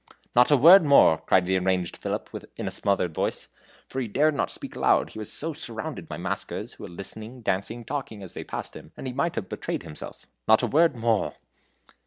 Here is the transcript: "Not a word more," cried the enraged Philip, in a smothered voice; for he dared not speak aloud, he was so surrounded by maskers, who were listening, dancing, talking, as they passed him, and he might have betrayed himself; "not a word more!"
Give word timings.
"Not 0.35 0.49
a 0.49 0.57
word 0.57 0.81
more," 0.83 1.19
cried 1.19 1.45
the 1.45 1.53
enraged 1.55 1.95
Philip, 1.95 2.43
in 2.57 2.67
a 2.67 2.71
smothered 2.71 3.13
voice; 3.13 3.49
for 3.87 4.01
he 4.01 4.07
dared 4.07 4.33
not 4.33 4.49
speak 4.49 4.75
aloud, 4.75 5.11
he 5.11 5.19
was 5.19 5.31
so 5.31 5.53
surrounded 5.53 6.07
by 6.09 6.17
maskers, 6.17 6.73
who 6.73 6.85
were 6.85 6.89
listening, 6.89 7.41
dancing, 7.43 7.85
talking, 7.85 8.23
as 8.23 8.33
they 8.33 8.43
passed 8.43 8.75
him, 8.75 8.93
and 8.97 9.05
he 9.05 9.13
might 9.13 9.35
have 9.35 9.47
betrayed 9.47 9.83
himself; 9.83 10.25
"not 10.47 10.63
a 10.63 10.67
word 10.67 10.95
more!" 10.95 11.35